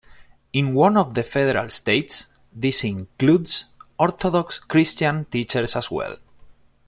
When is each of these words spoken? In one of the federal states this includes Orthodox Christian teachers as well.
In 0.51 0.73
one 0.73 0.97
of 0.97 1.13
the 1.13 1.21
federal 1.21 1.69
states 1.69 2.25
this 2.51 2.83
includes 2.83 3.65
Orthodox 3.99 4.57
Christian 4.57 5.25
teachers 5.25 5.75
as 5.75 5.91
well. 5.91 6.17